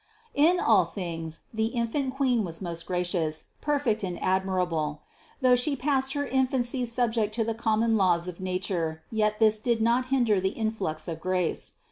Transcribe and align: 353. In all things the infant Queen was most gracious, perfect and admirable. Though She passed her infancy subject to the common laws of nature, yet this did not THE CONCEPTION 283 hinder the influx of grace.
353. 0.33 0.49
In 0.49 0.59
all 0.59 0.85
things 0.85 1.41
the 1.53 1.65
infant 1.67 2.15
Queen 2.15 2.43
was 2.43 2.59
most 2.59 2.87
gracious, 2.87 3.43
perfect 3.61 4.03
and 4.03 4.19
admirable. 4.23 5.03
Though 5.41 5.53
She 5.53 5.75
passed 5.75 6.13
her 6.13 6.25
infancy 6.25 6.87
subject 6.87 7.35
to 7.35 7.43
the 7.43 7.53
common 7.53 7.97
laws 7.97 8.27
of 8.27 8.39
nature, 8.41 9.03
yet 9.11 9.39
this 9.39 9.59
did 9.59 9.79
not 9.79 10.05
THE 10.05 10.09
CONCEPTION 10.17 10.25
283 10.25 10.33
hinder 10.33 10.41
the 10.41 10.59
influx 10.69 11.07
of 11.07 11.21
grace. 11.21 11.73